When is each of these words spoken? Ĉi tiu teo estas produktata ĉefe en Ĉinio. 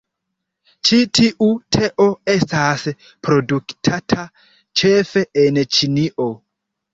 Ĉi 0.89 0.97
tiu 1.17 1.49
teo 1.77 2.07
estas 2.35 2.85
produktata 3.27 4.25
ĉefe 4.83 5.25
en 5.45 5.63
Ĉinio. 5.79 6.29